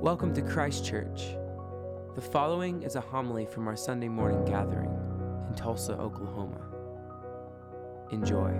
[0.00, 1.34] Welcome to Christ Church.
[2.14, 4.96] The following is a homily from our Sunday morning gathering
[5.48, 6.60] in Tulsa, Oklahoma.
[8.12, 8.52] Enjoy.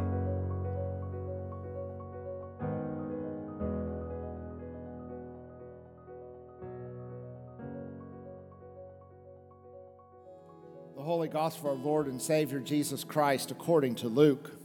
[10.97, 14.58] The Holy Gospel of our Lord and Savior Jesus Christ according to Luke.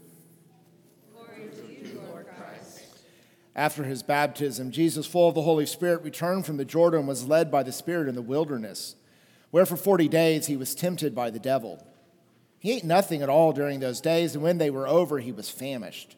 [3.55, 7.27] After his baptism, Jesus, full of the Holy Spirit, returned from the Jordan and was
[7.27, 8.95] led by the Spirit in the wilderness,
[9.51, 11.85] where for 40 days he was tempted by the devil.
[12.57, 15.49] He ate nothing at all during those days, and when they were over, he was
[15.49, 16.15] famished.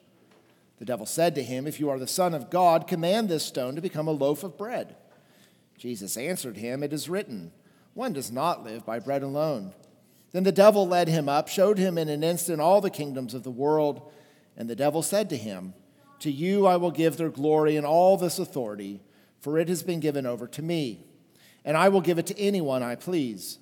[0.77, 3.76] The devil said to him, If you are the Son of God, command this stone
[3.76, 4.95] to become a loaf of bread.
[5.77, 7.52] Jesus answered him, It is written,
[7.93, 9.73] One does not live by bread alone.
[10.31, 13.43] Then the devil led him up, showed him in an instant all the kingdoms of
[13.43, 14.12] the world,
[14.55, 15.73] and the devil said to him,
[16.26, 18.99] to you I will give their glory and all this authority,
[19.40, 21.05] for it has been given over to me,
[21.63, 23.59] and I will give it to anyone I please.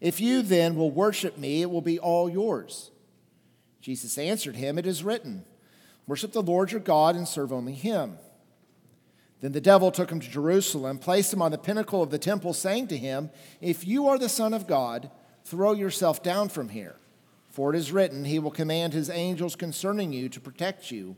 [0.00, 2.90] If you then will worship me, it will be all yours.
[3.82, 5.44] Jesus answered him, It is written,
[6.06, 8.16] Worship the Lord your God and serve only him.
[9.42, 12.54] Then the devil took him to Jerusalem, placed him on the pinnacle of the temple,
[12.54, 13.28] saying to him,
[13.60, 15.10] If you are the Son of God,
[15.44, 16.96] throw yourself down from here.
[17.50, 21.16] For it is written, He will command His angels concerning you to protect you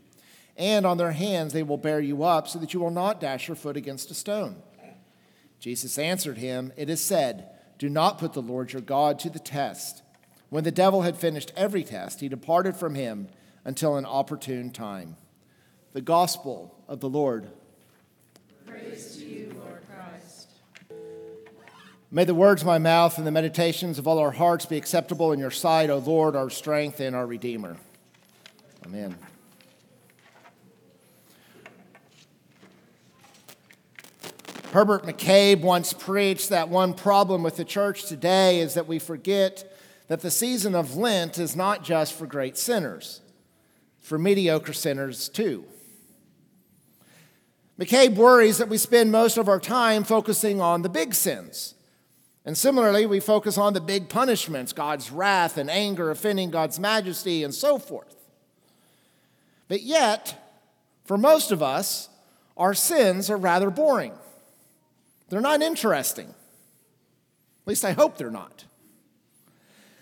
[0.59, 3.47] and on their hands they will bear you up, so that you will not dash
[3.47, 4.57] your foot against a stone.
[5.59, 9.39] Jesus answered him, It is said, Do not put the Lord your God to the
[9.39, 10.03] test.
[10.49, 13.29] When the devil had finished every test, he departed from him
[13.63, 15.15] until an opportune time.
[15.93, 17.49] The Gospel of the Lord.
[18.65, 20.49] Praise to you, Lord Christ.
[22.11, 25.31] May the words of my mouth and the meditations of all our hearts be acceptable
[25.31, 27.77] in your sight, O Lord, our strength and our Redeemer.
[28.85, 29.15] Amen.
[34.71, 39.73] Herbert McCabe once preached that one problem with the church today is that we forget
[40.07, 43.21] that the season of Lent is not just for great sinners,
[43.99, 45.65] for mediocre sinners too.
[47.79, 51.73] McCabe worries that we spend most of our time focusing on the big sins.
[52.45, 57.43] And similarly, we focus on the big punishments, God's wrath and anger, offending God's majesty,
[57.43, 58.15] and so forth.
[59.67, 60.53] But yet,
[61.05, 62.09] for most of us,
[62.55, 64.13] our sins are rather boring.
[65.29, 66.27] They're not interesting.
[66.27, 68.65] At least I hope they're not.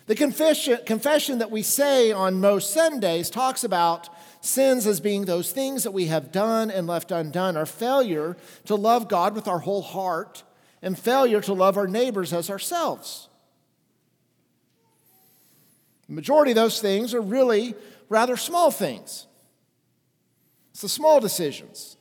[0.08, 4.08] The confession, confession that we say on most Sundays talks about
[4.40, 8.76] sins as being those things that we have done and left undone, our failure to
[8.76, 10.44] love God with our whole heart,
[10.82, 13.28] and failure to love our neighbors as ourselves.
[16.08, 17.76] The majority of those things are really
[18.08, 19.28] rather small things.
[20.72, 21.98] It's the small decisions.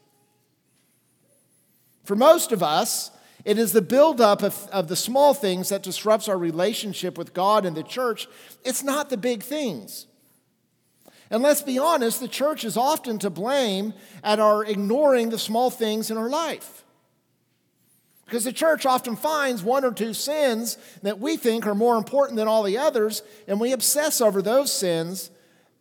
[2.04, 3.10] For most of us,
[3.46, 7.64] it is the buildup of, of the small things that disrupts our relationship with God
[7.64, 8.26] and the church.
[8.64, 10.08] It's not the big things.
[11.30, 15.70] And let's be honest, the church is often to blame at our ignoring the small
[15.70, 16.82] things in our life.
[18.24, 22.38] Because the church often finds one or two sins that we think are more important
[22.38, 25.30] than all the others, and we obsess over those sins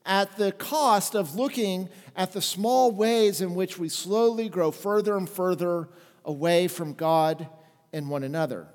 [0.06, 5.18] at the cost of looking at the small ways in which we slowly grow further
[5.18, 5.90] and further
[6.26, 7.48] away from God
[7.94, 8.68] and one another.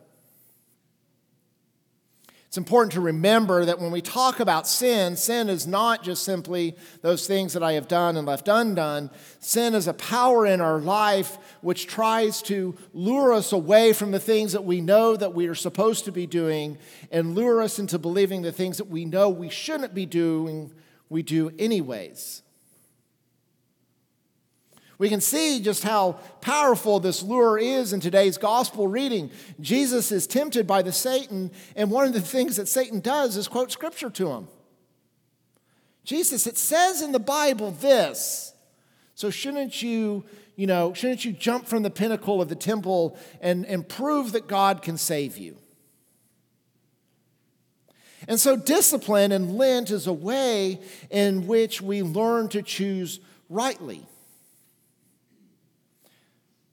[2.51, 6.75] It's important to remember that when we talk about sin, sin is not just simply
[7.01, 9.09] those things that I have done and left undone.
[9.39, 14.19] Sin is a power in our life which tries to lure us away from the
[14.19, 16.77] things that we know that we are supposed to be doing
[17.13, 20.73] and lure us into believing the things that we know we shouldn't be doing,
[21.09, 22.43] we do anyways.
[25.01, 29.31] We can see just how powerful this lure is in today's gospel reading.
[29.59, 33.49] Jesus is tempted by the Satan, and one of the things that Satan does is
[33.49, 34.49] quote scripture to him.
[36.05, 38.53] Jesus, it says in the Bible this.
[39.15, 40.23] So shouldn't you,
[40.55, 44.49] you know, shouldn't you jump from the pinnacle of the temple and, and prove that
[44.49, 45.57] God can save you?
[48.29, 53.19] And so discipline and Lent is a way in which we learn to choose
[53.49, 54.05] rightly.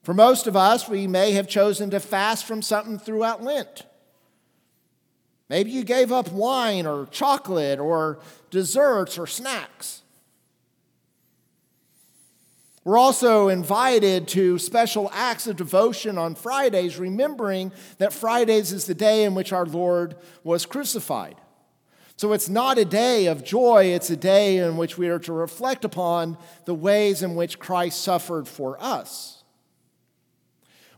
[0.07, 3.83] For most of us, we may have chosen to fast from something throughout Lent.
[5.49, 8.19] Maybe you gave up wine or chocolate or
[8.49, 10.03] desserts or snacks.
[12.85, 18.95] We're also invited to special acts of devotion on Fridays, remembering that Fridays is the
[18.95, 21.35] day in which our Lord was crucified.
[22.15, 25.33] So it's not a day of joy, it's a day in which we are to
[25.33, 29.37] reflect upon the ways in which Christ suffered for us.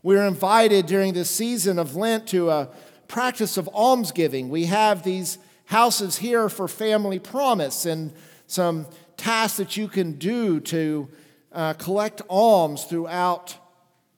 [0.02, 2.68] We are invited during this season of Lent to a
[3.06, 4.48] practice of almsgiving.
[4.48, 5.36] We have these
[5.66, 8.12] houses here for family promise and
[8.46, 8.86] some
[9.18, 11.08] tasks that you can do to
[11.52, 13.56] uh, collect alms throughout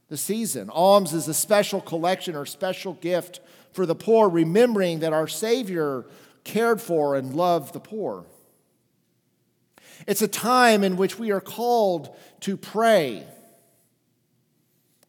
[0.08, 0.70] the season.
[0.70, 3.40] Alms is a special collection or special gift
[3.72, 6.04] for the poor, remembering that our Savior
[6.44, 8.24] cared for and loved the poor.
[10.06, 13.26] It's a time in which we are called to pray.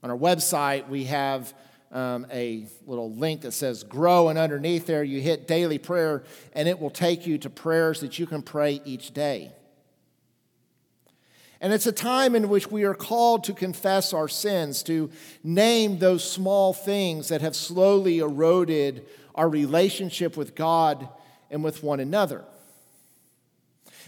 [0.04, 1.54] On our website, we have
[1.94, 6.24] um, a little link that says grow, and underneath there, you hit daily prayer,
[6.54, 9.54] and it will take you to prayers that you can pray each day.
[11.62, 15.10] And it's a time in which we are called to confess our sins, to
[15.42, 19.06] name those small things that have slowly eroded
[19.36, 21.08] our relationship with God
[21.50, 22.44] and with one another.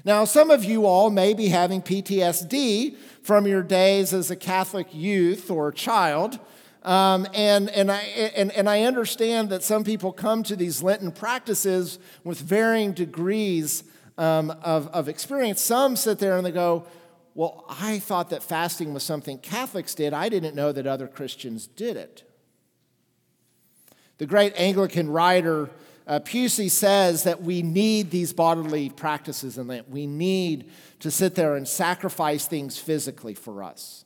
[0.04, 4.88] Now, some of you all may be having PTSD from your days as a Catholic
[4.94, 6.40] youth or child.
[6.84, 8.02] Um, and, and, I,
[8.36, 13.84] and, and I understand that some people come to these Lenten practices with varying degrees
[14.20, 15.62] um, of, of experience.
[15.62, 16.86] Some sit there and they go,
[17.34, 20.14] Well, I thought that fasting was something Catholics did.
[20.14, 22.24] I didn't know that other Christians did it.
[24.20, 25.72] The great Anglican writer
[26.08, 30.70] uh, Pusey says that we need these bodily practices and that We need
[31.00, 34.06] to sit there and sacrifice things physically for us.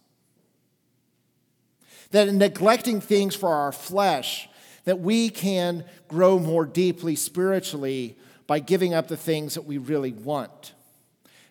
[2.12, 4.50] That in neglecting things for our flesh,
[4.86, 8.18] that we can grow more deeply spiritually
[8.48, 10.74] by giving up the things that we really want.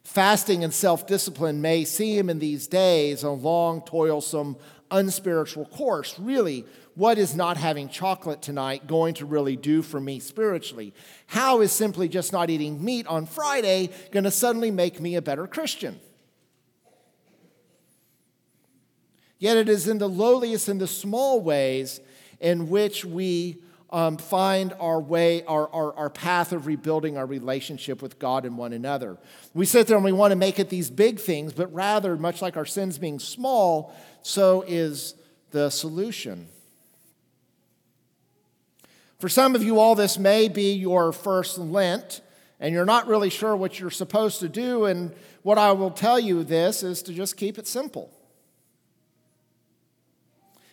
[0.02, 4.56] Fasting and self discipline may seem in these days a long, toilsome,
[4.90, 6.18] unspiritual course.
[6.18, 6.64] Really,
[6.98, 10.92] what is not having chocolate tonight going to really do for me spiritually?
[11.28, 15.22] How is simply just not eating meat on Friday going to suddenly make me a
[15.22, 16.00] better Christian?
[19.38, 22.00] Yet it is in the lowliest and the small ways
[22.40, 28.02] in which we um, find our way, our, our, our path of rebuilding our relationship
[28.02, 29.18] with God and one another.
[29.54, 32.42] We sit there and we want to make it these big things, but rather, much
[32.42, 35.14] like our sins being small, so is
[35.52, 36.48] the solution.
[39.18, 42.20] For some of you, all this may be your first Lent,
[42.60, 44.84] and you're not really sure what you're supposed to do.
[44.84, 45.12] And
[45.42, 48.12] what I will tell you this is to just keep it simple.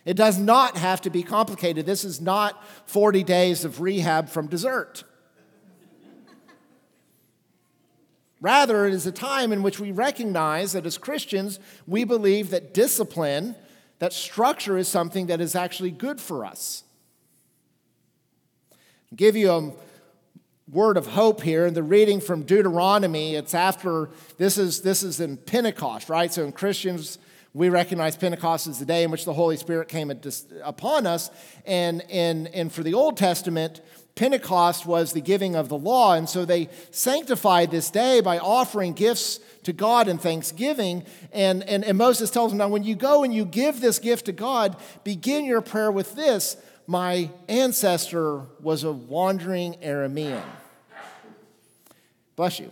[0.04, 1.86] It does not have to be complicated.
[1.86, 5.02] This is not 40 days of rehab from dessert.
[8.40, 12.72] Rather, it is a time in which we recognize that as Christians, we believe that
[12.72, 13.56] discipline,
[13.98, 16.84] that structure is something that is actually good for us
[19.14, 19.72] give you a
[20.68, 23.36] word of hope here in the reading from Deuteronomy.
[23.36, 26.32] It's after this is this is in Pentecost, right?
[26.32, 27.18] So in Christians,
[27.56, 30.12] we recognize Pentecost as the day in which the Holy Spirit came
[30.62, 31.30] upon us.
[31.64, 33.80] And, and, and for the Old Testament,
[34.14, 36.12] Pentecost was the giving of the law.
[36.12, 41.04] And so they sanctified this day by offering gifts to God in thanksgiving.
[41.32, 44.26] And, and, and Moses tells them, now when you go and you give this gift
[44.26, 50.44] to God, begin your prayer with this my ancestor was a wandering Aramean.
[52.36, 52.70] Bless you.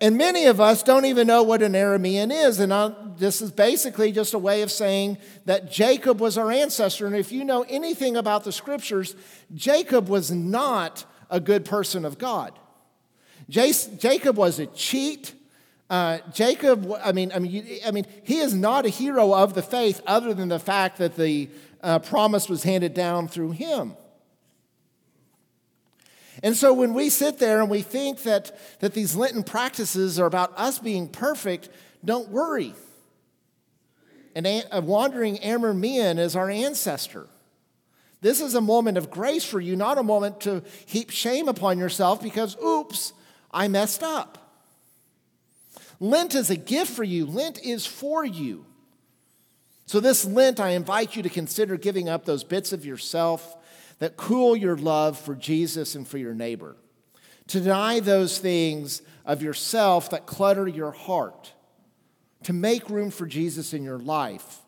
[0.00, 2.60] And many of us don't even know what an Aramean is.
[2.60, 7.06] And I, this is basically just a way of saying that Jacob was our ancestor.
[7.06, 9.16] And if you know anything about the scriptures,
[9.54, 12.52] Jacob was not a good person of God.
[13.48, 15.34] Jacob was a cheat.
[15.88, 19.62] Uh, Jacob, I mean, I mean, I mean, he is not a hero of the
[19.62, 21.48] faith, other than the fact that the
[21.86, 23.94] uh, promise was handed down through him.
[26.42, 30.26] And so when we sit there and we think that, that these Lenten practices are
[30.26, 31.68] about us being perfect,
[32.04, 32.74] don't worry.
[34.34, 37.28] And a wandering Aramean is our ancestor.
[38.20, 41.78] This is a moment of grace for you, not a moment to heap shame upon
[41.78, 43.12] yourself because, oops,
[43.52, 44.66] I messed up.
[46.00, 48.66] Lent is a gift for you, Lent is for you.
[49.86, 53.56] So, this Lent, I invite you to consider giving up those bits of yourself
[54.00, 56.76] that cool your love for Jesus and for your neighbor.
[57.48, 61.52] To deny those things of yourself that clutter your heart.
[62.44, 64.60] To make room for Jesus in your life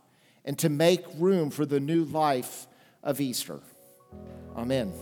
[0.44, 2.66] and to make room for the new life
[3.02, 3.60] of Easter.
[4.56, 4.92] Amen.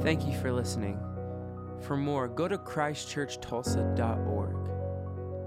[0.00, 0.98] Thank you for listening.
[1.80, 4.41] For more, go to christchurchtulsa.org